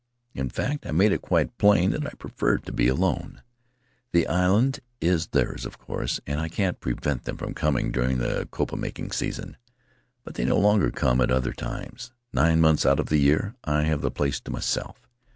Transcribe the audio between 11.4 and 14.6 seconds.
times. Nine months out of the year I have the place to